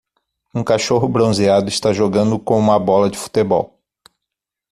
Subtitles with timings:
[0.51, 3.79] Um cachorro bronzeado está jogando com uma bola de futebol